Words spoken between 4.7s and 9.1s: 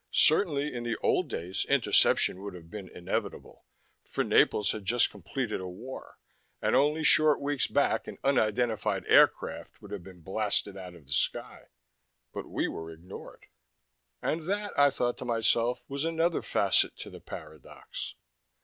had just completed a war, and only short weeks back an unidentified